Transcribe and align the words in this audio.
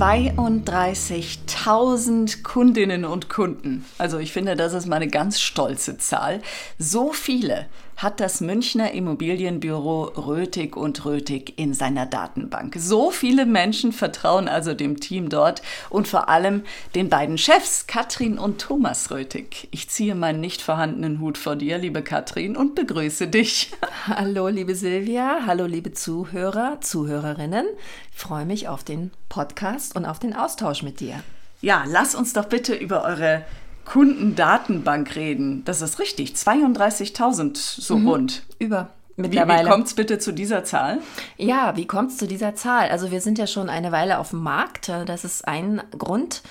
32.000 0.00 2.42
Kundinnen 2.42 3.04
und 3.04 3.28
Kunden. 3.28 3.84
Also 3.98 4.18
ich 4.18 4.32
finde, 4.32 4.56
das 4.56 4.72
ist 4.72 4.86
mal 4.86 4.96
eine 4.96 5.08
ganz 5.08 5.42
stolze 5.42 5.98
Zahl. 5.98 6.40
So 6.78 7.12
viele 7.12 7.66
hat 8.00 8.18
das 8.18 8.40
Münchner 8.40 8.92
Immobilienbüro 8.92 10.04
Rötig 10.04 10.74
und 10.74 11.04
Rötig 11.04 11.58
in 11.58 11.74
seiner 11.74 12.06
Datenbank. 12.06 12.74
So 12.78 13.10
viele 13.10 13.44
Menschen 13.44 13.92
vertrauen 13.92 14.48
also 14.48 14.72
dem 14.72 15.00
Team 15.00 15.28
dort 15.28 15.60
und 15.90 16.08
vor 16.08 16.30
allem 16.30 16.62
den 16.94 17.10
beiden 17.10 17.36
Chefs, 17.36 17.86
Katrin 17.86 18.38
und 18.38 18.58
Thomas 18.58 19.10
Rötig. 19.10 19.68
Ich 19.70 19.90
ziehe 19.90 20.14
meinen 20.14 20.40
nicht 20.40 20.62
vorhandenen 20.62 21.20
Hut 21.20 21.36
vor 21.36 21.56
dir, 21.56 21.76
liebe 21.76 22.02
Katrin, 22.02 22.56
und 22.56 22.74
begrüße 22.74 23.28
dich. 23.28 23.72
Hallo, 24.06 24.48
liebe 24.48 24.74
Silvia. 24.74 25.40
Hallo, 25.46 25.66
liebe 25.66 25.92
Zuhörer, 25.92 26.80
Zuhörerinnen. 26.80 27.66
Ich 28.12 28.18
freue 28.18 28.46
mich 28.46 28.66
auf 28.66 28.82
den 28.82 29.10
Podcast 29.28 29.94
und 29.94 30.06
auf 30.06 30.18
den 30.18 30.34
Austausch 30.34 30.82
mit 30.82 31.00
dir. 31.00 31.22
Ja, 31.60 31.84
lass 31.86 32.14
uns 32.14 32.32
doch 32.32 32.46
bitte 32.46 32.74
über 32.74 33.04
eure 33.04 33.44
Kundendatenbank 33.84 35.16
reden. 35.16 35.64
Das 35.64 35.82
ist 35.82 35.98
richtig, 35.98 36.34
32.000 36.34 37.56
so 37.56 37.96
mhm. 37.96 38.08
rund. 38.08 38.42
Über. 38.58 38.90
Mittlerweile. 39.16 39.60
Wie, 39.60 39.66
wie 39.66 39.70
kommt 39.70 39.86
es 39.86 39.94
bitte 39.94 40.18
zu 40.18 40.32
dieser 40.32 40.64
Zahl? 40.64 41.00
Ja, 41.36 41.76
wie 41.76 41.86
kommt 41.86 42.10
es 42.10 42.16
zu 42.16 42.26
dieser 42.26 42.54
Zahl? 42.54 42.88
Also 42.88 43.10
wir 43.10 43.20
sind 43.20 43.38
ja 43.38 43.46
schon 43.46 43.68
eine 43.68 43.92
Weile 43.92 44.18
auf 44.18 44.30
dem 44.30 44.42
Markt. 44.42 44.88
Das 44.88 45.24
ist 45.24 45.46
ein 45.46 45.82
Grund. 45.98 46.42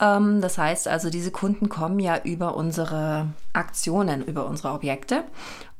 Ähm, 0.00 0.40
das 0.40 0.58
heißt 0.58 0.88
also, 0.88 1.10
diese 1.10 1.30
Kunden 1.30 1.68
kommen 1.68 1.98
ja 2.00 2.20
über 2.22 2.54
unsere 2.54 3.28
Aktionen, 3.52 4.22
über 4.22 4.46
unsere 4.46 4.72
Objekte 4.72 5.24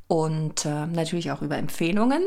und 0.06 0.64
äh, 0.64 0.86
natürlich 0.86 1.31
auch 1.31 1.42
über 1.42 1.59
Empfehlungen, 1.59 2.23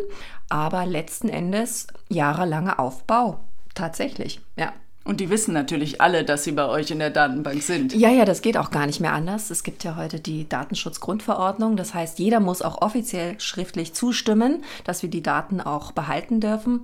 aber 0.50 0.86
letzten 0.86 1.30
Endes 1.30 1.88
jahrelanger 2.10 2.80
Aufbau. 2.80 3.40
Tatsächlich, 3.74 4.42
ja. 4.56 4.74
Und 5.04 5.20
die 5.20 5.32
wissen 5.32 5.54
natürlich 5.54 6.00
alle, 6.00 6.24
dass 6.24 6.44
sie 6.44 6.52
bei 6.52 6.68
euch 6.68 6.92
in 6.92 7.00
der 7.00 7.10
Datenbank 7.10 7.64
sind. 7.64 7.94
Ja, 7.94 8.10
ja, 8.10 8.24
das 8.24 8.44
geht 8.44 8.56
auch 8.56 8.70
gar 8.70 8.86
nicht 8.86 9.00
mehr 9.00 9.14
anders. 9.14 9.50
Es 9.50 9.64
gibt 9.64 9.84
ja 9.84 9.96
heute 9.96 10.20
die 10.20 10.48
Datenschutzgrundverordnung. 10.48 11.76
Das 11.76 11.96
heißt, 11.96 12.20
jeder 12.20 12.40
muss 12.40 12.62
auch 12.62 12.84
offiziell 12.84 13.40
schriftlich 13.40 13.94
zustimmen, 13.94 14.64
dass 14.84 15.02
wir 15.02 15.10
die 15.10 15.24
Daten 15.24 15.60
auch 15.60 15.92
behalten 15.92 16.40
dürfen. 16.40 16.82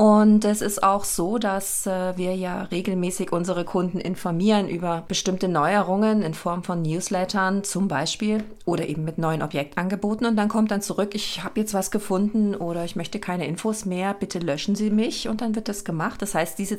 Und 0.00 0.46
es 0.46 0.62
ist 0.62 0.82
auch 0.82 1.04
so, 1.04 1.36
dass 1.36 1.86
äh, 1.86 2.16
wir 2.16 2.34
ja 2.34 2.62
regelmäßig 2.62 3.32
unsere 3.32 3.66
Kunden 3.66 3.98
informieren 4.00 4.66
über 4.66 5.04
bestimmte 5.06 5.46
Neuerungen 5.46 6.22
in 6.22 6.32
Form 6.32 6.62
von 6.64 6.80
Newslettern 6.80 7.64
zum 7.64 7.86
Beispiel 7.86 8.42
oder 8.64 8.88
eben 8.88 9.04
mit 9.04 9.18
neuen 9.18 9.42
Objektangeboten. 9.42 10.26
Und 10.26 10.36
dann 10.36 10.48
kommt 10.48 10.70
dann 10.70 10.80
zurück, 10.80 11.10
ich 11.14 11.44
habe 11.44 11.60
jetzt 11.60 11.74
was 11.74 11.90
gefunden 11.90 12.54
oder 12.54 12.84
ich 12.86 12.96
möchte 12.96 13.18
keine 13.18 13.46
Infos 13.46 13.84
mehr, 13.84 14.14
bitte 14.14 14.38
löschen 14.38 14.74
Sie 14.74 14.88
mich. 14.88 15.28
Und 15.28 15.42
dann 15.42 15.54
wird 15.54 15.68
das 15.68 15.84
gemacht. 15.84 16.22
Das 16.22 16.34
heißt, 16.34 16.58
diese 16.58 16.78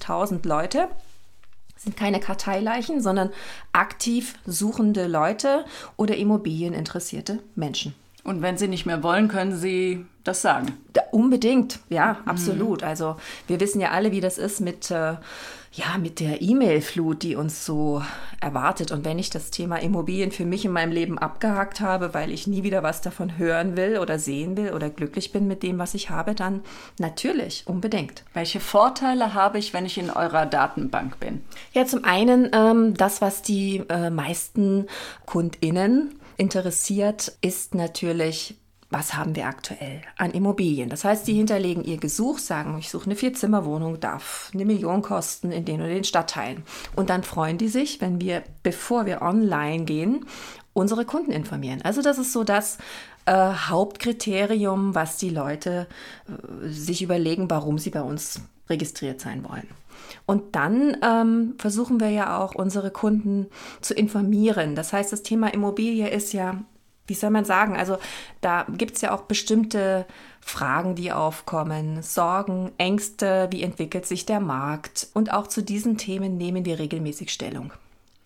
32.000 0.00 0.46
Leute 0.46 0.88
sind 1.76 1.96
keine 1.96 2.20
Karteileichen, 2.20 3.02
sondern 3.02 3.30
aktiv 3.72 4.34
suchende 4.46 5.06
Leute 5.06 5.64
oder 5.96 6.16
immobilieninteressierte 6.16 7.40
Menschen. 7.54 7.94
Und 8.26 8.42
wenn 8.42 8.58
sie 8.58 8.66
nicht 8.66 8.86
mehr 8.86 9.04
wollen, 9.04 9.28
können 9.28 9.56
sie 9.56 10.04
das 10.24 10.42
sagen. 10.42 10.76
Da, 10.92 11.02
unbedingt, 11.12 11.78
ja, 11.88 12.18
absolut. 12.26 12.82
Mhm. 12.82 12.88
Also 12.88 13.16
wir 13.46 13.60
wissen 13.60 13.80
ja 13.80 13.92
alle, 13.92 14.10
wie 14.10 14.20
das 14.20 14.36
ist 14.36 14.60
mit, 14.60 14.90
äh, 14.90 15.14
ja, 15.72 15.98
mit 16.00 16.18
der 16.18 16.42
E-Mail-Flut, 16.42 17.22
die 17.22 17.36
uns 17.36 17.64
so 17.64 18.02
erwartet. 18.40 18.90
Und 18.90 19.04
wenn 19.04 19.20
ich 19.20 19.30
das 19.30 19.52
Thema 19.52 19.76
Immobilien 19.76 20.32
für 20.32 20.44
mich 20.44 20.64
in 20.64 20.72
meinem 20.72 20.90
Leben 20.90 21.18
abgehakt 21.18 21.80
habe, 21.80 22.14
weil 22.14 22.32
ich 22.32 22.48
nie 22.48 22.64
wieder 22.64 22.82
was 22.82 23.00
davon 23.00 23.38
hören 23.38 23.76
will 23.76 23.98
oder 23.98 24.18
sehen 24.18 24.56
will 24.56 24.72
oder 24.72 24.90
glücklich 24.90 25.30
bin 25.30 25.46
mit 25.46 25.62
dem, 25.62 25.78
was 25.78 25.94
ich 25.94 26.10
habe, 26.10 26.34
dann 26.34 26.62
natürlich, 26.98 27.62
unbedingt. 27.66 28.24
Welche 28.34 28.58
Vorteile 28.58 29.34
habe 29.34 29.58
ich, 29.58 29.72
wenn 29.72 29.86
ich 29.86 29.98
in 29.98 30.10
eurer 30.10 30.46
Datenbank 30.46 31.20
bin? 31.20 31.42
Ja, 31.74 31.86
zum 31.86 32.04
einen 32.04 32.50
ähm, 32.52 32.94
das, 32.94 33.20
was 33.20 33.42
die 33.42 33.84
äh, 33.88 34.10
meisten 34.10 34.86
KundInnen 35.26 36.18
interessiert, 36.36 37.36
ist 37.40 37.74
natürlich, 37.74 38.56
was 38.90 39.14
haben 39.14 39.34
wir 39.34 39.46
aktuell 39.46 40.02
an 40.16 40.30
Immobilien? 40.30 40.88
Das 40.88 41.04
heißt, 41.04 41.26
die 41.26 41.34
hinterlegen 41.34 41.84
ihr 41.84 41.96
Gesuch, 41.96 42.38
sagen, 42.38 42.78
ich 42.78 42.90
suche 42.90 43.06
eine 43.06 43.16
Vierzimmerwohnung, 43.16 44.00
darf 44.00 44.50
eine 44.54 44.64
Million 44.64 45.02
kosten 45.02 45.50
in 45.50 45.64
den 45.64 45.80
oder 45.80 45.88
den 45.88 46.04
Stadtteilen. 46.04 46.62
Und 46.94 47.10
dann 47.10 47.22
freuen 47.22 47.58
die 47.58 47.68
sich, 47.68 48.00
wenn 48.00 48.20
wir, 48.20 48.42
bevor 48.62 49.06
wir 49.06 49.22
online 49.22 49.84
gehen, 49.84 50.26
unsere 50.72 51.04
Kunden 51.04 51.32
informieren. 51.32 51.82
Also 51.82 52.02
das 52.02 52.18
ist 52.18 52.32
so 52.32 52.44
das 52.44 52.78
äh, 53.24 53.32
Hauptkriterium, 53.32 54.94
was 54.94 55.16
die 55.16 55.30
Leute 55.30 55.88
äh, 56.28 56.68
sich 56.68 57.02
überlegen, 57.02 57.50
warum 57.50 57.78
sie 57.78 57.90
bei 57.90 58.02
uns 58.02 58.40
registriert 58.68 59.20
sein 59.20 59.44
wollen. 59.48 59.68
Und 60.26 60.54
dann 60.56 60.96
ähm, 61.02 61.54
versuchen 61.58 62.00
wir 62.00 62.10
ja 62.10 62.38
auch 62.38 62.54
unsere 62.54 62.90
Kunden 62.90 63.46
zu 63.80 63.94
informieren. 63.94 64.74
Das 64.74 64.92
heißt, 64.92 65.12
das 65.12 65.22
Thema 65.22 65.52
Immobilie 65.52 66.08
ist 66.08 66.32
ja, 66.32 66.62
wie 67.06 67.14
soll 67.14 67.30
man 67.30 67.44
sagen, 67.44 67.76
also 67.76 67.98
da 68.40 68.66
gibt 68.68 68.96
es 68.96 69.02
ja 69.02 69.14
auch 69.14 69.22
bestimmte 69.22 70.06
Fragen, 70.40 70.94
die 70.94 71.12
aufkommen, 71.12 72.02
Sorgen, 72.02 72.72
Ängste, 72.78 73.48
wie 73.50 73.62
entwickelt 73.62 74.06
sich 74.06 74.26
der 74.26 74.40
Markt. 74.40 75.08
Und 75.14 75.32
auch 75.32 75.46
zu 75.46 75.62
diesen 75.62 75.98
Themen 75.98 76.36
nehmen 76.36 76.64
wir 76.64 76.78
regelmäßig 76.78 77.32
Stellung. 77.32 77.72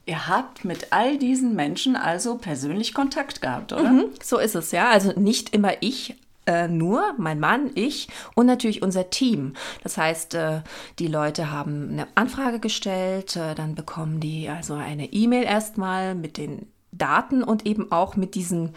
Ihr 0.06 0.26
habt 0.28 0.64
mit 0.64 0.92
all 0.92 1.18
diesen 1.18 1.54
Menschen 1.54 1.94
also 1.94 2.36
persönlich 2.36 2.94
Kontakt 2.94 3.42
gehabt, 3.42 3.72
oder? 3.72 3.90
Mhm, 3.90 4.04
so 4.22 4.38
ist 4.38 4.54
es, 4.54 4.72
ja. 4.72 4.88
Also 4.88 5.12
nicht 5.18 5.54
immer 5.54 5.74
ich 5.80 6.16
äh, 6.46 6.68
nur 6.68 7.14
mein 7.18 7.38
Mann, 7.38 7.70
ich 7.74 8.08
und 8.34 8.46
natürlich 8.46 8.82
unser 8.82 9.10
Team. 9.10 9.54
Das 9.82 9.96
heißt, 9.96 10.34
äh, 10.34 10.62
die 10.98 11.06
Leute 11.06 11.50
haben 11.50 11.90
eine 11.90 12.08
Anfrage 12.14 12.60
gestellt, 12.60 13.36
äh, 13.36 13.54
dann 13.54 13.74
bekommen 13.74 14.20
die 14.20 14.48
also 14.48 14.74
eine 14.74 15.12
E-Mail 15.12 15.44
erstmal 15.44 16.14
mit 16.14 16.38
den 16.38 16.66
Daten 16.92 17.44
und 17.44 17.66
eben 17.66 17.92
auch 17.92 18.16
mit 18.16 18.34
diesen 18.34 18.74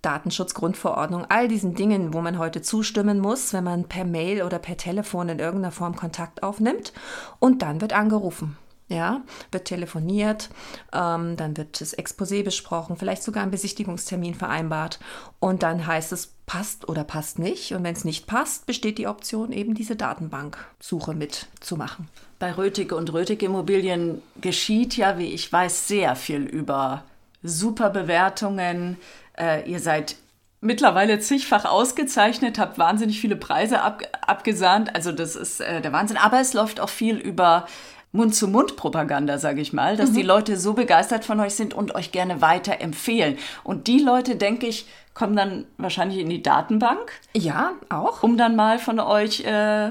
Datenschutzgrundverordnung, 0.00 1.26
all 1.28 1.48
diesen 1.48 1.74
Dingen, 1.74 2.14
wo 2.14 2.22
man 2.22 2.38
heute 2.38 2.62
zustimmen 2.62 3.20
muss, 3.20 3.52
wenn 3.52 3.62
man 3.62 3.84
per 3.84 4.06
Mail 4.06 4.42
oder 4.42 4.58
per 4.58 4.78
Telefon 4.78 5.28
in 5.28 5.38
irgendeiner 5.38 5.70
Form 5.70 5.96
Kontakt 5.96 6.42
aufnimmt. 6.42 6.94
Und 7.40 7.60
dann 7.60 7.82
wird 7.82 7.92
angerufen. 7.92 8.56
Ja, 8.88 9.22
wird 9.50 9.64
telefoniert, 9.64 10.50
ähm, 10.92 11.36
dann 11.36 11.56
wird 11.56 11.80
das 11.80 11.96
Exposé 11.96 12.44
besprochen, 12.44 12.96
vielleicht 12.98 13.22
sogar 13.22 13.42
ein 13.42 13.50
Besichtigungstermin 13.50 14.34
vereinbart 14.34 15.00
und 15.40 15.62
dann 15.62 15.86
heißt 15.86 16.12
es, 16.12 16.34
passt 16.44 16.86
oder 16.88 17.04
passt 17.04 17.38
nicht. 17.38 17.72
Und 17.72 17.82
wenn 17.84 17.94
es 17.94 18.04
nicht 18.04 18.26
passt, 18.26 18.66
besteht 18.66 18.98
die 18.98 19.06
Option, 19.06 19.52
eben 19.52 19.74
diese 19.74 19.96
Datenbanksuche 19.96 21.14
mitzumachen. 21.14 22.08
Bei 22.38 22.52
Rötig 22.52 22.92
und 22.92 23.12
Rötig 23.12 23.42
Immobilien 23.42 24.20
geschieht 24.40 24.96
ja, 24.96 25.18
wie 25.18 25.32
ich 25.32 25.50
weiß, 25.50 25.88
sehr 25.88 26.14
viel 26.16 26.42
über 26.42 27.04
super 27.42 27.90
Bewertungen. 27.90 28.98
Äh, 29.38 29.70
ihr 29.70 29.80
seid 29.80 30.16
mittlerweile 30.60 31.20
zigfach 31.20 31.64
ausgezeichnet, 31.64 32.58
habt 32.58 32.78
wahnsinnig 32.78 33.20
viele 33.20 33.36
Preise 33.36 33.80
ab, 33.82 34.02
abgesahnt. 34.26 34.94
Also 34.94 35.12
das 35.12 35.36
ist 35.36 35.60
äh, 35.60 35.80
der 35.80 35.92
Wahnsinn. 35.92 36.16
Aber 36.16 36.40
es 36.40 36.54
läuft 36.54 36.80
auch 36.80 36.88
viel 36.88 37.16
über 37.16 37.66
Mund-zu-Mund-Propaganda, 38.14 39.38
sage 39.38 39.60
ich 39.60 39.72
mal, 39.72 39.96
dass 39.96 40.10
mhm. 40.10 40.14
die 40.14 40.22
Leute 40.22 40.56
so 40.56 40.72
begeistert 40.72 41.24
von 41.24 41.40
euch 41.40 41.54
sind 41.54 41.74
und 41.74 41.94
euch 41.94 42.12
gerne 42.12 42.40
weiterempfehlen. 42.40 43.36
Und 43.64 43.88
die 43.88 43.98
Leute, 43.98 44.36
denke 44.36 44.66
ich, 44.66 44.86
kommen 45.14 45.36
dann 45.36 45.66
wahrscheinlich 45.78 46.18
in 46.20 46.30
die 46.30 46.42
Datenbank. 46.42 47.12
Ja, 47.34 47.72
auch. 47.88 48.22
Um 48.22 48.36
dann 48.36 48.56
mal 48.56 48.78
von 48.78 49.00
euch 49.00 49.40
äh, 49.40 49.90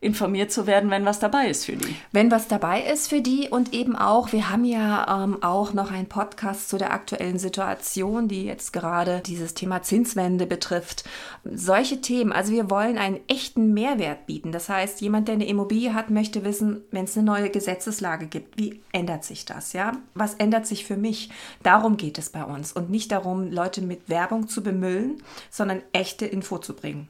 informiert 0.00 0.52
zu 0.52 0.66
werden, 0.66 0.90
wenn 0.90 1.04
was 1.04 1.18
dabei 1.18 1.48
ist 1.48 1.64
für 1.64 1.76
die. 1.76 1.96
Wenn 2.12 2.30
was 2.30 2.46
dabei 2.46 2.82
ist 2.82 3.08
für 3.08 3.20
die 3.20 3.48
und 3.48 3.74
eben 3.74 3.96
auch, 3.96 4.32
wir 4.32 4.48
haben 4.48 4.64
ja 4.64 5.24
ähm, 5.24 5.42
auch 5.42 5.72
noch 5.72 5.90
einen 5.90 6.06
Podcast 6.06 6.68
zu 6.68 6.78
der 6.78 6.92
aktuellen 6.92 7.38
Situation, 7.38 8.28
die 8.28 8.44
jetzt 8.44 8.72
gerade 8.72 9.20
dieses 9.26 9.54
Thema 9.54 9.82
Zinswende 9.82 10.46
betrifft. 10.46 11.04
Solche 11.44 12.00
Themen, 12.00 12.32
also 12.32 12.52
wir 12.52 12.70
wollen 12.70 12.96
einen 12.96 13.18
echten 13.26 13.74
Mehrwert 13.74 14.26
bieten. 14.26 14.52
Das 14.52 14.68
heißt, 14.68 15.00
jemand, 15.00 15.26
der 15.26 15.34
eine 15.34 15.48
Immobilie 15.48 15.94
hat, 15.94 16.10
möchte 16.10 16.44
wissen, 16.44 16.82
wenn 16.92 17.04
es 17.04 17.16
eine 17.16 17.26
neue 17.26 17.50
Gesetzeslage 17.50 18.26
gibt, 18.26 18.56
wie 18.56 18.80
ändert 18.92 19.24
sich 19.24 19.46
das, 19.46 19.72
ja? 19.72 19.92
Was 20.14 20.34
ändert 20.34 20.66
sich 20.66 20.84
für 20.84 20.96
mich? 20.96 21.30
Darum 21.64 21.96
geht 21.96 22.18
es 22.18 22.30
bei 22.30 22.44
uns 22.44 22.72
und 22.72 22.88
nicht 22.88 23.10
darum, 23.10 23.50
Leute 23.50 23.82
mit 23.82 24.08
Werbung 24.08 24.46
zu 24.46 24.62
bemüllen, 24.62 25.22
sondern 25.50 25.82
echte 25.92 26.24
Info 26.24 26.58
zu 26.58 26.74
bringen. 26.74 27.08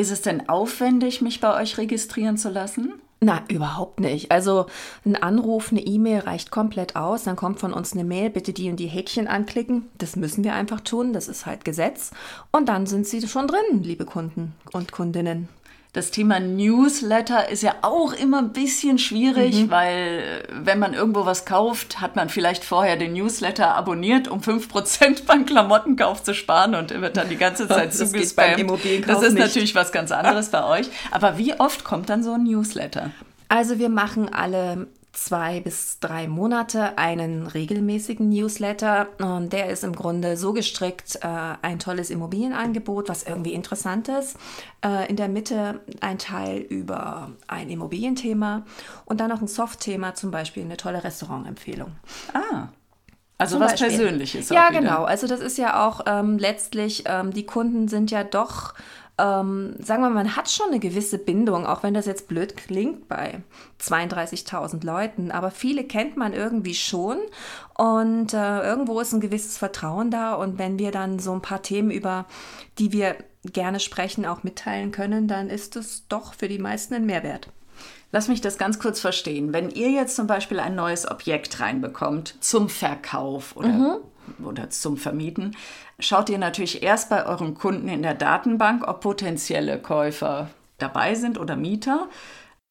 Ist 0.00 0.10
es 0.10 0.22
denn 0.22 0.48
aufwendig, 0.48 1.20
mich 1.20 1.40
bei 1.40 1.60
euch 1.60 1.76
registrieren 1.76 2.38
zu 2.38 2.48
lassen? 2.48 2.94
Na, 3.20 3.44
überhaupt 3.48 4.00
nicht. 4.00 4.30
Also 4.30 4.64
ein 5.04 5.14
Anruf, 5.14 5.70
eine 5.70 5.82
E-Mail 5.82 6.20
reicht 6.20 6.50
komplett 6.50 6.96
aus. 6.96 7.24
Dann 7.24 7.36
kommt 7.36 7.60
von 7.60 7.74
uns 7.74 7.92
eine 7.92 8.04
Mail, 8.04 8.30
bitte 8.30 8.54
die 8.54 8.70
und 8.70 8.80
die 8.80 8.86
Häkchen 8.86 9.28
anklicken. 9.28 9.90
Das 9.98 10.16
müssen 10.16 10.42
wir 10.42 10.54
einfach 10.54 10.80
tun, 10.80 11.12
das 11.12 11.28
ist 11.28 11.44
halt 11.44 11.66
Gesetz. 11.66 12.12
Und 12.50 12.70
dann 12.70 12.86
sind 12.86 13.06
Sie 13.06 13.20
schon 13.28 13.46
drin, 13.46 13.82
liebe 13.82 14.06
Kunden 14.06 14.54
und 14.72 14.90
Kundinnen. 14.90 15.50
Das 15.92 16.12
Thema 16.12 16.38
Newsletter 16.38 17.48
ist 17.48 17.64
ja 17.64 17.74
auch 17.82 18.12
immer 18.12 18.38
ein 18.38 18.52
bisschen 18.52 18.98
schwierig, 18.98 19.56
mhm. 19.56 19.70
weil 19.70 20.44
wenn 20.52 20.78
man 20.78 20.94
irgendwo 20.94 21.26
was 21.26 21.44
kauft, 21.44 22.00
hat 22.00 22.14
man 22.14 22.28
vielleicht 22.28 22.62
vorher 22.62 22.96
den 22.96 23.12
Newsletter 23.12 23.74
abonniert, 23.74 24.28
um 24.28 24.38
5% 24.38 25.26
beim 25.26 25.46
Klamottenkauf 25.46 26.22
zu 26.22 26.32
sparen 26.32 26.76
und 26.76 26.90
wird 27.00 27.16
dann 27.16 27.28
die 27.28 27.36
ganze 27.36 27.66
Zeit 27.68 27.92
zugespammt. 27.92 28.70
Das 29.06 29.22
ist 29.22 29.32
nicht. 29.32 29.42
natürlich 29.42 29.74
was 29.74 29.90
ganz 29.90 30.12
anderes 30.12 30.48
bei 30.50 30.64
euch. 30.64 30.88
Aber 31.10 31.38
wie 31.38 31.58
oft 31.58 31.82
kommt 31.82 32.08
dann 32.08 32.22
so 32.22 32.34
ein 32.34 32.44
Newsletter? 32.44 33.10
Also 33.48 33.80
wir 33.80 33.88
machen 33.88 34.32
alle 34.32 34.86
zwei 35.12 35.60
bis 35.60 35.98
drei 36.00 36.28
Monate 36.28 36.96
einen 36.98 37.46
regelmäßigen 37.46 38.28
Newsletter. 38.28 39.08
Und 39.18 39.52
der 39.52 39.68
ist 39.70 39.84
im 39.84 39.94
Grunde 39.94 40.36
so 40.36 40.52
gestrickt, 40.52 41.16
äh, 41.22 41.26
ein 41.62 41.78
tolles 41.78 42.10
Immobilienangebot, 42.10 43.08
was 43.08 43.24
irgendwie 43.24 43.52
interessant 43.52 44.08
ist. 44.08 44.36
Äh, 44.84 45.08
in 45.08 45.16
der 45.16 45.28
Mitte 45.28 45.80
ein 46.00 46.18
Teil 46.18 46.58
über 46.58 47.32
ein 47.48 47.70
Immobilienthema 47.70 48.64
und 49.04 49.20
dann 49.20 49.30
noch 49.30 49.40
ein 49.40 49.48
Soft-Thema, 49.48 50.14
zum 50.14 50.30
Beispiel 50.30 50.64
eine 50.64 50.76
tolle 50.76 51.02
Restaurantempfehlung. 51.02 51.92
Ah. 52.32 52.68
Also 53.40 53.54
Zum 53.54 53.64
was 53.64 53.72
Beispiel. 53.72 53.88
Persönliches. 53.88 54.50
Ja, 54.50 54.68
genau. 54.68 55.04
Also 55.04 55.26
das 55.26 55.40
ist 55.40 55.56
ja 55.56 55.88
auch 55.88 56.02
ähm, 56.06 56.36
letztlich, 56.36 57.04
ähm, 57.06 57.32
die 57.32 57.46
Kunden 57.46 57.88
sind 57.88 58.10
ja 58.10 58.22
doch 58.22 58.74
ähm, 59.20 59.74
sagen 59.78 60.02
wir 60.02 60.08
mal, 60.08 60.24
man 60.24 60.36
hat 60.36 60.50
schon 60.50 60.68
eine 60.68 60.78
gewisse 60.78 61.18
Bindung, 61.18 61.66
auch 61.66 61.82
wenn 61.82 61.94
das 61.94 62.06
jetzt 62.06 62.28
blöd 62.28 62.56
klingt 62.56 63.08
bei 63.08 63.42
32.000 63.80 64.84
Leuten, 64.84 65.30
aber 65.30 65.50
viele 65.50 65.84
kennt 65.84 66.16
man 66.16 66.32
irgendwie 66.32 66.74
schon 66.74 67.18
und 67.76 68.32
äh, 68.32 68.62
irgendwo 68.62 69.00
ist 69.00 69.12
ein 69.12 69.20
gewisses 69.20 69.58
Vertrauen 69.58 70.10
da 70.10 70.34
und 70.34 70.58
wenn 70.58 70.78
wir 70.78 70.90
dann 70.90 71.18
so 71.18 71.32
ein 71.32 71.42
paar 71.42 71.62
Themen, 71.62 71.90
über 71.90 72.26
die 72.78 72.92
wir 72.92 73.16
gerne 73.44 73.80
sprechen, 73.80 74.26
auch 74.26 74.42
mitteilen 74.42 74.92
können, 74.92 75.28
dann 75.28 75.50
ist 75.50 75.76
es 75.76 76.06
doch 76.08 76.34
für 76.34 76.48
die 76.48 76.58
meisten 76.58 76.94
ein 76.94 77.06
Mehrwert. 77.06 77.48
Lass 78.12 78.28
mich 78.28 78.40
das 78.40 78.58
ganz 78.58 78.78
kurz 78.80 79.00
verstehen. 79.00 79.52
Wenn 79.52 79.70
ihr 79.70 79.90
jetzt 79.90 80.16
zum 80.16 80.26
Beispiel 80.26 80.58
ein 80.58 80.74
neues 80.74 81.08
Objekt 81.08 81.60
reinbekommt 81.60 82.34
zum 82.40 82.68
Verkauf 82.68 83.56
oder, 83.56 83.68
mhm. 83.68 83.96
Oder 84.44 84.70
zum 84.70 84.96
Vermieten, 84.96 85.56
schaut 85.98 86.28
ihr 86.30 86.38
natürlich 86.38 86.82
erst 86.82 87.10
bei 87.10 87.26
euren 87.26 87.54
Kunden 87.54 87.88
in 87.88 88.02
der 88.02 88.14
Datenbank, 88.14 88.86
ob 88.86 89.00
potenzielle 89.00 89.78
Käufer 89.78 90.50
dabei 90.78 91.14
sind 91.14 91.38
oder 91.38 91.56
Mieter. 91.56 92.08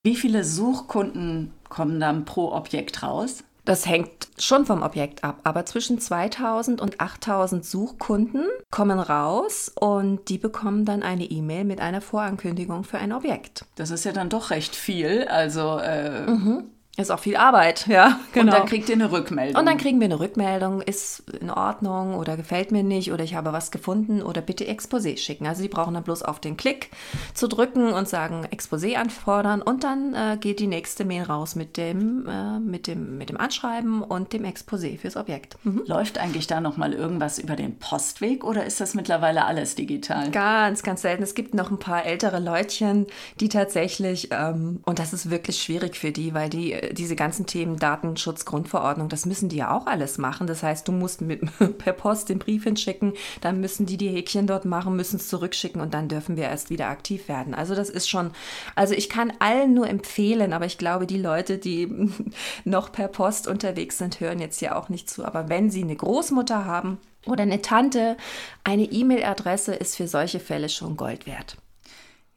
Wie 0.04 0.16
viele 0.16 0.44
Suchkunden 0.44 1.54
kommen 1.68 2.00
dann 2.00 2.26
pro 2.26 2.52
Objekt 2.52 3.04
raus? 3.04 3.44
Das 3.66 3.86
hängt 3.86 4.30
schon 4.40 4.66
vom 4.66 4.82
Objekt 4.82 5.24
ab, 5.24 5.42
aber 5.44 5.64
zwischen 5.66 6.00
2000 6.00 6.82
und 6.82 7.00
8000 7.00 7.64
Suchkunden 7.64 8.46
kommen 8.72 9.00
raus 9.00 9.72
und 9.80 10.28
die 10.30 10.40
bekommen 10.40 10.86
dann 10.86 11.04
eine 11.04 11.26
E-Mail 11.26 11.66
mit 11.66 11.80
einer 11.80 12.02
Vorankündigung 12.02 12.84
für 12.84 12.98
ein 12.98 13.14
Objekt. 13.14 13.66
Das 13.76 13.92
ist 13.92 14.06
ja 14.06 14.12
dann 14.12 14.30
doch 14.30 14.50
recht 14.50 14.76
viel. 14.76 15.28
Also 15.28 15.78
äh, 15.78 16.26
mhm. 16.26 16.64
Ist 16.98 17.12
auch 17.12 17.20
viel 17.20 17.38
Arbeit, 17.38 17.88
ja. 17.88 18.20
Genau. 18.34 18.52
Und 18.52 18.60
dann 18.60 18.68
kriegt 18.68 18.90
ihr 18.90 18.96
eine 18.96 19.12
Rückmeldung. 19.12 19.60
Und 19.60 19.66
dann 19.66 19.78
kriegen 19.78 20.00
wir 20.00 20.06
eine 20.06 20.20
Rückmeldung, 20.20 20.82
ist 20.82 21.24
in 21.40 21.50
Ordnung 21.50 22.16
oder 22.16 22.36
gefällt 22.36 22.72
mir 22.72 22.84
nicht 22.84 23.14
oder 23.14 23.24
ich 23.24 23.36
habe 23.36 23.54
was 23.54 23.72
gefunden 23.72 24.22
oder 24.22 24.42
bitte 24.42 24.66
Exposé 24.66 25.18
schicken. 25.18 25.48
Also 25.48 25.62
sie 25.62 25.70
brauchen 25.70 25.94
dann 25.94 26.04
bloß 26.04 26.24
auf 26.24 26.40
den 26.40 26.58
Klick 26.58 26.90
zu 27.34 27.48
drücken 27.48 27.94
und 27.94 28.10
sagen 28.10 28.46
Exposé 28.52 28.96
anfordern 28.96 29.62
und 29.62 29.84
dann 29.84 30.14
äh, 30.14 30.38
geht 30.40 30.60
die 30.60 30.68
nächste 30.68 31.06
Mail 31.06 31.24
raus 31.24 31.56
mit 31.56 31.78
dem, 31.78 32.28
äh, 32.28 32.60
mit 32.60 32.88
dem, 32.88 33.18
mit 33.18 33.30
dem 33.30 33.38
Anschreiben 33.38 34.04
und 34.04 34.34
dem 34.34 34.44
Exposé 34.44 34.98
fürs 34.98 35.16
Objekt. 35.16 35.58
Mhm. 35.64 35.84
Läuft 35.86 36.18
eigentlich 36.18 36.48
da 36.48 36.60
nochmal 36.60 36.94
irgendwas 36.94 37.40
über 37.40 37.56
den 37.56 37.80
Postweg 37.80 38.44
oder 38.44 38.66
ist 38.66 38.82
das 38.82 38.94
mittlerweile 38.94 39.46
alles 39.46 39.76
digital? 39.76 40.32
Ganz, 40.32 40.84
ganz 40.84 41.02
selten. 41.02 41.24
Es 41.24 41.34
gibt 41.34 41.54
noch 41.54 41.72
ein 41.72 41.80
paar 41.80 42.06
ältere 42.06 42.40
Leutchen, 42.40 43.08
die 43.40 43.48
tatsächlich, 43.48 44.30
ähm, 44.32 44.82
und 44.86 45.00
das 45.00 45.14
ist 45.14 45.30
wirklich 45.30 45.62
schwierig 45.62 45.96
für 45.96 46.12
die, 46.12 46.34
weil 46.34 46.50
die 46.50 46.74
äh, 46.74 46.89
diese 46.92 47.16
ganzen 47.16 47.46
Themen 47.46 47.78
Datenschutz, 47.78 48.46
Grundverordnung, 48.46 49.10
das 49.10 49.26
müssen 49.26 49.50
die 49.50 49.58
ja 49.58 49.76
auch 49.76 49.88
alles 49.88 50.18
machen. 50.18 50.48
Das 50.48 50.64
heißt, 50.64 50.88
du 50.88 50.92
musst 50.92 51.22
mit, 51.22 51.42
per 51.78 51.94
Post 51.94 52.30
den 52.30 52.40
Brief 52.40 52.64
hinschicken, 52.64 53.14
dann 53.42 53.60
müssen 53.60 53.86
die 53.86 53.98
die 53.98 54.10
Häkchen 54.10 54.48
dort 54.48 54.66
machen, 54.66 54.96
müssen 54.96 55.18
es 55.18 55.28
zurückschicken 55.28 55.82
und 55.82 55.94
dann 55.94 56.08
dürfen 56.08 56.38
wir 56.38 56.46
erst 56.46 56.70
wieder 56.70 56.88
aktiv 56.88 57.28
werden. 57.28 57.54
Also 57.54 57.76
das 57.76 57.90
ist 57.90 58.10
schon, 58.10 58.32
also 58.76 58.94
ich 58.94 59.10
kann 59.10 59.34
allen 59.40 59.74
nur 59.74 59.90
empfehlen, 59.90 60.54
aber 60.54 60.66
ich 60.66 60.78
glaube, 60.78 61.08
die 61.08 61.20
Leute, 61.20 61.58
die 61.58 62.12
noch 62.66 62.92
per 62.92 63.08
Post 63.08 63.48
unterwegs 63.48 63.98
sind, 63.98 64.20
hören 64.20 64.40
jetzt 64.40 64.62
ja 64.62 64.76
auch 64.76 64.90
nicht 64.90 65.10
zu. 65.10 65.26
Aber 65.26 65.50
wenn 65.50 65.70
sie 65.70 65.84
eine 65.84 65.96
Großmutter 65.96 66.66
haben 66.66 67.00
oder 67.26 67.44
eine 67.44 67.62
Tante, 67.62 68.18
eine 68.64 68.84
E-Mail-Adresse 68.84 69.76
ist 69.76 69.96
für 69.96 70.08
solche 70.08 70.40
Fälle 70.40 70.70
schon 70.70 70.98
Gold 70.98 71.26
wert. 71.28 71.58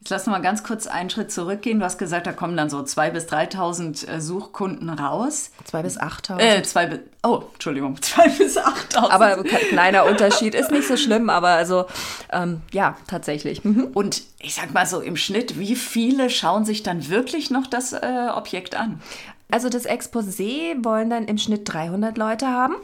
Jetzt 0.02 0.10
lass 0.10 0.26
mal 0.26 0.40
ganz 0.40 0.64
kurz 0.64 0.88
einen 0.88 1.10
Schritt 1.10 1.30
zurückgehen. 1.30 1.78
Du 1.78 1.84
hast 1.84 1.96
gesagt, 1.96 2.26
da 2.26 2.32
kommen 2.32 2.56
dann 2.56 2.68
so 2.68 2.78
2.000 2.78 3.10
bis 3.10 3.26
3.000 3.26 4.08
äh, 4.08 4.20
Suchkunden 4.20 4.90
raus. 4.90 5.52
2.000 5.70 5.82
bis 5.82 6.00
8.000. 6.00 6.38
Äh, 6.40 6.62
zwei 6.64 6.86
bis, 6.86 6.98
oh, 7.22 7.44
Entschuldigung, 7.52 7.94
2.000 8.00 8.38
bis 8.38 8.58
8.000. 8.58 8.96
Aber 8.96 9.44
kleiner 9.44 10.04
Unterschied, 10.06 10.56
ist 10.56 10.72
nicht 10.72 10.88
so 10.88 10.96
schlimm, 10.96 11.30
aber 11.30 11.50
also, 11.50 11.84
ähm, 12.32 12.62
ja, 12.72 12.96
tatsächlich. 13.06 13.62
Mhm. 13.62 13.90
Und 13.94 14.22
ich 14.40 14.56
sag 14.56 14.74
mal 14.74 14.86
so 14.86 15.00
im 15.00 15.16
Schnitt, 15.16 15.60
wie 15.60 15.76
viele 15.76 16.30
schauen 16.30 16.64
sich 16.64 16.82
dann 16.82 17.08
wirklich 17.08 17.52
noch 17.52 17.68
das 17.68 17.92
äh, 17.92 18.26
Objekt 18.34 18.74
an? 18.74 19.00
Also 19.52 19.68
das 19.68 19.86
Exposé 19.86 20.84
wollen 20.84 21.10
dann 21.10 21.26
im 21.26 21.38
Schnitt 21.38 21.72
300 21.72 22.18
Leute 22.18 22.48
haben. 22.48 22.74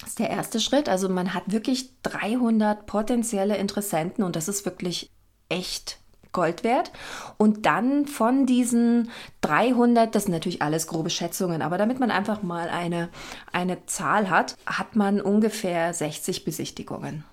Das 0.00 0.10
ist 0.10 0.18
der 0.18 0.28
erste 0.28 0.60
Schritt. 0.60 0.90
Also 0.90 1.08
man 1.08 1.32
hat 1.32 1.44
wirklich 1.46 1.88
300 2.02 2.84
potenzielle 2.84 3.56
Interessenten 3.56 4.22
und 4.24 4.36
das 4.36 4.46
ist 4.46 4.66
wirklich 4.66 5.08
echt 5.48 5.99
Gold 6.32 6.64
wert. 6.64 6.90
Und 7.36 7.66
dann 7.66 8.06
von 8.06 8.46
diesen 8.46 9.10
300, 9.40 10.14
das 10.14 10.24
sind 10.24 10.32
natürlich 10.32 10.62
alles 10.62 10.86
grobe 10.86 11.10
Schätzungen, 11.10 11.62
aber 11.62 11.78
damit 11.78 12.00
man 12.00 12.10
einfach 12.10 12.42
mal 12.42 12.68
eine, 12.68 13.08
eine 13.52 13.86
Zahl 13.86 14.30
hat, 14.30 14.56
hat 14.66 14.96
man 14.96 15.20
ungefähr 15.20 15.92
60 15.92 16.44
Besichtigungen. 16.44 17.24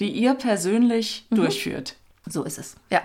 Die 0.00 0.10
ihr 0.10 0.34
persönlich 0.34 1.26
mhm. 1.30 1.36
durchführt. 1.36 1.96
So 2.26 2.44
ist 2.44 2.58
es. 2.58 2.76
Ja. 2.90 3.02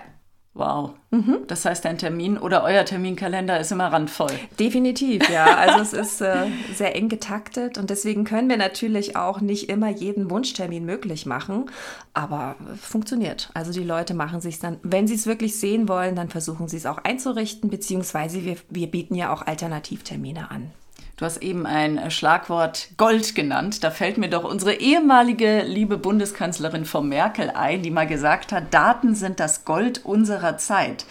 Wow. 0.58 0.90
Mhm. 1.12 1.44
Das 1.46 1.64
heißt, 1.64 1.84
dein 1.84 1.98
Termin 1.98 2.36
oder 2.36 2.64
euer 2.64 2.84
Terminkalender 2.84 3.60
ist 3.60 3.70
immer 3.70 3.92
randvoll. 3.92 4.32
Definitiv, 4.58 5.30
ja. 5.30 5.46
Also 5.58 5.80
es 5.80 5.92
ist 5.92 6.20
äh, 6.20 6.46
sehr 6.74 6.96
eng 6.96 7.08
getaktet 7.08 7.78
und 7.78 7.90
deswegen 7.90 8.24
können 8.24 8.48
wir 8.48 8.56
natürlich 8.56 9.14
auch 9.14 9.40
nicht 9.40 9.68
immer 9.68 9.88
jeden 9.88 10.30
Wunschtermin 10.30 10.84
möglich 10.84 11.26
machen, 11.26 11.66
aber 12.12 12.56
funktioniert. 12.80 13.50
Also 13.54 13.72
die 13.72 13.84
Leute 13.84 14.14
machen 14.14 14.40
sich 14.40 14.58
dann, 14.58 14.78
wenn 14.82 15.06
sie 15.06 15.14
es 15.14 15.28
wirklich 15.28 15.56
sehen 15.60 15.88
wollen, 15.88 16.16
dann 16.16 16.28
versuchen 16.28 16.66
sie 16.66 16.76
es 16.76 16.86
auch 16.86 16.98
einzurichten, 16.98 17.70
beziehungsweise 17.70 18.44
wir, 18.44 18.56
wir 18.68 18.88
bieten 18.88 19.14
ja 19.14 19.32
auch 19.32 19.46
Alternativtermine 19.46 20.50
an. 20.50 20.72
Du 21.18 21.24
hast 21.24 21.38
eben 21.38 21.66
ein 21.66 22.12
Schlagwort 22.12 22.90
Gold 22.96 23.34
genannt. 23.34 23.82
Da 23.82 23.90
fällt 23.90 24.18
mir 24.18 24.30
doch 24.30 24.44
unsere 24.44 24.74
ehemalige 24.74 25.62
liebe 25.62 25.98
Bundeskanzlerin 25.98 26.84
von 26.84 27.08
Merkel 27.08 27.50
ein, 27.50 27.82
die 27.82 27.90
mal 27.90 28.06
gesagt 28.06 28.52
hat, 28.52 28.72
Daten 28.72 29.16
sind 29.16 29.40
das 29.40 29.64
Gold 29.64 30.04
unserer 30.04 30.58
Zeit. 30.58 31.04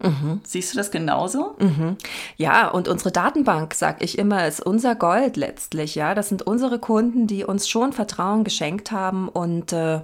Mhm. 0.00 0.42
Siehst 0.44 0.74
du 0.74 0.76
das 0.76 0.90
genauso? 0.90 1.56
Mhm. 1.58 1.96
Ja, 2.36 2.68
und 2.68 2.86
unsere 2.86 3.10
Datenbank, 3.10 3.74
sag 3.74 4.04
ich 4.04 4.18
immer, 4.18 4.46
ist 4.46 4.60
unser 4.60 4.94
Gold 4.94 5.38
letztlich. 5.38 5.94
Ja, 5.94 6.14
das 6.14 6.28
sind 6.28 6.42
unsere 6.42 6.78
Kunden, 6.78 7.26
die 7.26 7.44
uns 7.44 7.66
schon 7.66 7.94
Vertrauen 7.94 8.44
geschenkt 8.44 8.92
haben. 8.92 9.28
Und 9.30 9.72
äh, 9.72 10.02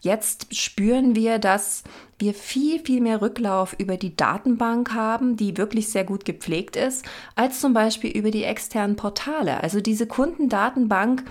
jetzt 0.00 0.54
spüren 0.54 1.16
wir, 1.16 1.40
dass 1.40 1.82
wir 2.24 2.34
viel, 2.34 2.80
viel 2.80 3.00
mehr 3.02 3.20
Rücklauf 3.20 3.76
über 3.78 3.98
die 3.98 4.16
Datenbank 4.16 4.94
haben, 4.94 5.36
die 5.36 5.56
wirklich 5.58 5.90
sehr 5.90 6.04
gut 6.04 6.24
gepflegt 6.24 6.74
ist, 6.74 7.04
als 7.36 7.60
zum 7.60 7.74
Beispiel 7.74 8.10
über 8.10 8.30
die 8.30 8.44
externen 8.44 8.96
Portale. 8.96 9.62
Also 9.62 9.80
diese 9.80 10.06
Kundendatenbank 10.06 11.24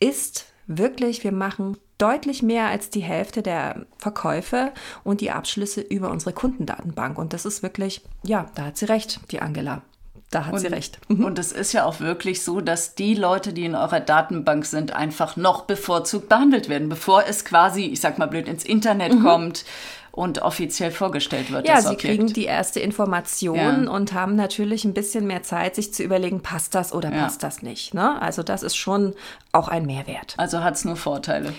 ist 0.00 0.46
wirklich, 0.66 1.22
wir 1.22 1.32
machen 1.32 1.76
deutlich 1.98 2.42
mehr 2.42 2.66
als 2.66 2.90
die 2.90 3.02
Hälfte 3.02 3.42
der 3.42 3.86
Verkäufe 3.98 4.72
und 5.04 5.20
die 5.20 5.30
Abschlüsse 5.30 5.82
über 5.82 6.10
unsere 6.10 6.32
Kundendatenbank. 6.32 7.16
Und 7.16 7.32
das 7.32 7.44
ist 7.44 7.62
wirklich, 7.62 8.02
ja, 8.24 8.46
da 8.56 8.66
hat 8.66 8.76
sie 8.76 8.86
recht, 8.86 9.20
die 9.30 9.40
Angela. 9.40 9.82
Da 10.30 10.46
hat 10.46 10.54
und, 10.54 10.60
sie 10.60 10.68
recht. 10.68 11.00
Und 11.08 11.40
es 11.40 11.50
ist 11.50 11.72
ja 11.72 11.84
auch 11.84 11.98
wirklich 11.98 12.44
so, 12.44 12.60
dass 12.60 12.94
die 12.94 13.16
Leute, 13.16 13.52
die 13.52 13.64
in 13.64 13.74
eurer 13.74 13.98
Datenbank 13.98 14.64
sind, 14.64 14.94
einfach 14.94 15.36
noch 15.36 15.62
bevorzugt 15.62 16.28
behandelt 16.28 16.68
werden, 16.68 16.88
bevor 16.88 17.24
es 17.26 17.44
quasi, 17.44 17.86
ich 17.86 18.00
sag 18.00 18.16
mal 18.16 18.26
blöd, 18.26 18.46
ins 18.46 18.64
Internet 18.64 19.12
mhm. 19.12 19.24
kommt 19.24 19.64
und 20.12 20.42
offiziell 20.42 20.90
vorgestellt 20.90 21.50
wird. 21.50 21.66
Ja, 21.66 21.80
sie 21.80 21.88
Objekt. 21.88 22.02
kriegen 22.02 22.26
die 22.32 22.44
erste 22.44 22.80
Information 22.80 23.84
ja. 23.84 23.90
und 23.90 24.12
haben 24.12 24.36
natürlich 24.36 24.84
ein 24.84 24.94
bisschen 24.94 25.26
mehr 25.26 25.42
Zeit, 25.42 25.74
sich 25.74 25.94
zu 25.94 26.02
überlegen, 26.02 26.40
passt 26.40 26.74
das 26.74 26.92
oder 26.92 27.10
ja. 27.10 27.22
passt 27.22 27.42
das 27.42 27.62
nicht. 27.62 27.94
Ne? 27.94 28.20
Also 28.20 28.42
das 28.42 28.62
ist 28.62 28.76
schon 28.76 29.14
auch 29.52 29.68
ein 29.68 29.86
Mehrwert. 29.86 30.34
Also 30.36 30.62
hat 30.62 30.74
es 30.74 30.84
nur 30.84 30.96
Vorteile. 30.96 31.52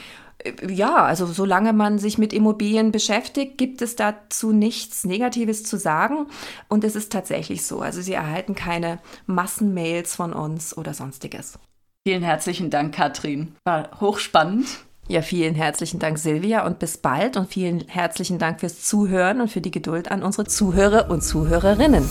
Ja, 0.67 1.03
also 1.03 1.27
solange 1.27 1.73
man 1.73 1.99
sich 1.99 2.17
mit 2.17 2.33
Immobilien 2.33 2.91
beschäftigt, 2.91 3.57
gibt 3.57 3.81
es 3.81 3.95
dazu 3.95 4.51
nichts 4.51 5.03
Negatives 5.03 5.63
zu 5.63 5.77
sagen. 5.77 6.27
Und 6.67 6.83
es 6.83 6.95
ist 6.95 7.11
tatsächlich 7.11 7.65
so. 7.65 7.81
Also 7.81 8.01
Sie 8.01 8.13
erhalten 8.13 8.55
keine 8.55 8.99
Massenmails 9.27 10.15
von 10.15 10.33
uns 10.33 10.75
oder 10.75 10.93
sonstiges. 10.93 11.59
Vielen 12.07 12.23
herzlichen 12.23 12.71
Dank, 12.71 12.95
Katrin. 12.95 13.55
War 13.63 13.89
hochspannend. 13.99 14.65
Ja, 15.07 15.21
vielen 15.21 15.55
herzlichen 15.55 15.99
Dank, 15.99 16.17
Silvia, 16.17 16.65
und 16.65 16.79
bis 16.79 16.97
bald. 16.97 17.35
Und 17.35 17.51
vielen 17.51 17.87
herzlichen 17.87 18.39
Dank 18.39 18.59
fürs 18.59 18.81
Zuhören 18.83 19.41
und 19.41 19.49
für 19.49 19.61
die 19.61 19.71
Geduld 19.71 20.11
an 20.11 20.23
unsere 20.23 20.45
Zuhörer 20.45 21.09
und 21.09 21.21
Zuhörerinnen. 21.21 22.05